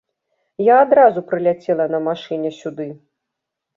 [0.73, 2.87] Я адразу прыляцела на машыне сюды.